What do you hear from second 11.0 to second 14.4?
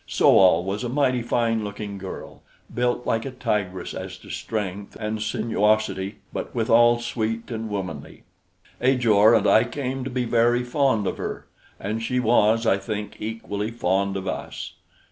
of her, and she was, I think, equally fond of